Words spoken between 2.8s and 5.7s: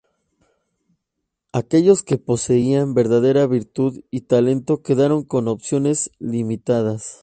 verdadera virtud y talento quedaron con